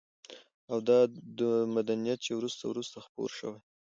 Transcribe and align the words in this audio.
او 0.71 0.77
دا 0.89 0.99
مدنيت 1.75 2.19
چې 2.25 2.31
وروسته 2.35 2.63
وروسته 2.67 2.97
خپور 3.05 3.29
شوى 3.37 3.59